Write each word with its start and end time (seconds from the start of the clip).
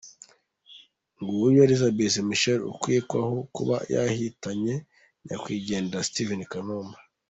Nguyu 1.19 1.57
Elizabeth 1.65 2.17
Michael 2.29 2.61
ukekwaho 2.73 3.35
kuba 3.55 3.75
yahitanye 3.95 4.73
nyakwigendera 5.25 6.05
Steven 6.09 6.41
Kanumba. 6.51 6.97